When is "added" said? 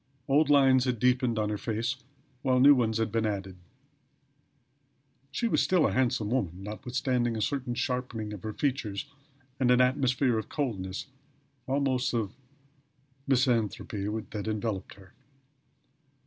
3.27-3.55